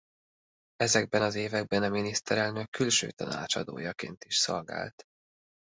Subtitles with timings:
[0.75, 5.03] Ezekben az években a miniszterelnök külső tanácsadójaként is szolgált.